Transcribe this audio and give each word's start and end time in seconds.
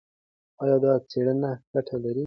ایا 0.61 0.77
دا 0.83 0.91
څېړنه 1.09 1.51
ګټه 1.73 1.95
لري؟ 2.03 2.19